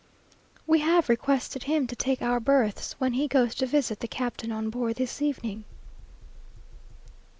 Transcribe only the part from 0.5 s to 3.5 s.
We have requested him to take our berths, when he